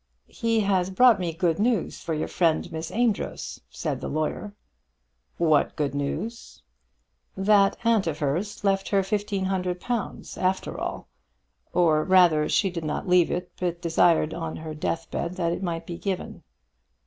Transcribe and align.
"He 0.33 0.61
has 0.61 0.89
brought 0.89 1.19
me 1.19 1.31
good 1.31 1.59
news 1.59 1.99
for 2.01 2.15
your 2.15 2.27
friend, 2.27 2.71
Miss 2.71 2.89
Amedroz," 2.89 3.61
said 3.69 4.01
the 4.01 4.07
lawyer. 4.07 4.55
"What 5.37 5.75
good 5.75 5.93
news?" 5.93 6.63
"That 7.37 7.77
aunt 7.83 8.07
of 8.07 8.17
hers 8.17 8.63
left 8.63 8.89
her 8.89 9.03
fifteen 9.03 9.45
hundred 9.45 9.79
pounds, 9.79 10.39
after 10.39 10.75
all. 10.75 11.07
Or 11.71 12.03
rather, 12.03 12.49
she 12.49 12.71
did 12.71 12.83
not 12.83 13.07
leave 13.07 13.29
it, 13.29 13.51
but 13.59 13.79
desired 13.79 14.33
on 14.33 14.55
her 14.55 14.73
death 14.73 15.11
bed 15.11 15.35
that 15.35 15.51
it 15.53 15.61
might 15.61 15.85
be 15.85 15.99
given." 15.99 16.41